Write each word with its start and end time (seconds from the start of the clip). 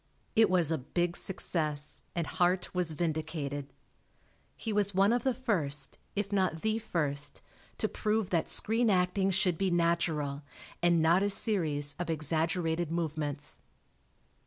It 0.35 0.49
was 0.49 0.71
a 0.71 0.79
big 0.79 1.15
success, 1.15 2.01
and 2.15 2.25
Hart 2.25 2.73
was 2.73 2.93
vindicated. 2.93 3.71
He 4.57 4.73
was 4.73 4.95
one 4.95 5.13
of 5.13 5.21
the 5.21 5.33
first, 5.35 5.99
if 6.15 6.31
not 6.31 6.63
the 6.63 6.79
first, 6.79 7.43
to 7.77 7.87
prove 7.87 8.31
that 8.31 8.49
screen 8.49 8.89
acting 8.89 9.29
should 9.29 9.59
be 9.59 9.69
natural, 9.69 10.41
and 10.81 11.03
not 11.03 11.21
a 11.21 11.29
series 11.29 11.93
of 11.99 12.09
exaggerated 12.09 12.91
movements. 12.91 13.61